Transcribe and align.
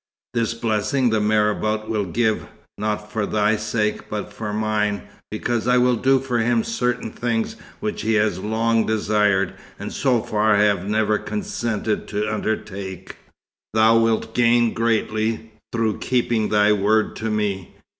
This 0.33 0.55
blessing 0.55 1.11
the 1.11 1.21
marabout 1.21 1.87
will 1.87 2.05
give, 2.05 2.47
not 2.75 3.11
for 3.11 3.27
thy 3.27 3.55
sake, 3.55 4.09
but 4.09 4.33
for 4.33 4.51
mine, 4.51 5.03
because 5.29 5.67
I 5.67 5.77
will 5.77 5.95
do 5.95 6.17
for 6.19 6.39
him 6.39 6.63
certain 6.63 7.11
things 7.11 7.55
which 7.81 8.01
he 8.01 8.15
has 8.15 8.39
long 8.39 8.87
desired, 8.87 9.53
and 9.77 9.93
so 9.93 10.19
far 10.23 10.55
I 10.55 10.63
have 10.63 10.87
never 10.89 11.19
consented 11.19 12.07
to 12.07 12.33
undertake. 12.33 13.15
Thou 13.75 13.99
wilt 13.99 14.33
gain 14.33 14.73
greatly 14.73 15.51
through 15.71 15.99
keeping 15.99 16.49
thy 16.49 16.73
word 16.73 17.15
to 17.17 17.29
me. 17.29 17.75